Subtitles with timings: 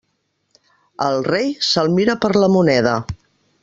[1.09, 2.99] Al rei, se'l mira per la moneda.